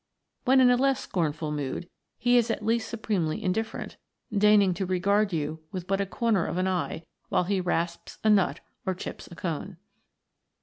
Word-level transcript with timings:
When 0.45 0.59
in 0.59 0.71
a 0.71 0.77
less 0.77 0.99
scornful 0.99 1.51
mood, 1.51 1.87
he 2.17 2.35
is 2.35 2.49
at 2.49 2.65
least 2.65 2.87
supremely 2.89 3.43
indifferent, 3.43 3.97
deigning 4.35 4.73
to 4.73 4.85
regard 4.87 5.31
you 5.31 5.59
with 5.71 5.85
but 5.85 5.97
the 5.99 6.07
corner 6.07 6.43
of 6.47 6.57
an 6.57 6.67
eye, 6.67 7.05
while 7.29 7.43
he 7.43 7.61
rasps 7.61 8.17
a 8.23 8.29
nut 8.31 8.61
or 8.83 8.95
chips 8.95 9.29
a 9.31 9.35
cone. 9.35 9.77